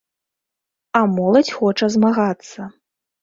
[0.99, 2.61] А моладзь хоча змагацца.